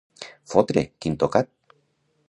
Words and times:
Fotre, 0.53 0.85
quin 1.05 1.21
tocat! 1.25 1.55